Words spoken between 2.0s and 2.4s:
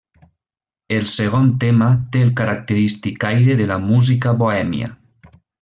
té el